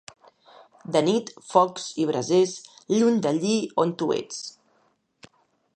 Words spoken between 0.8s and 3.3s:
De nit, focs i brasers, lluny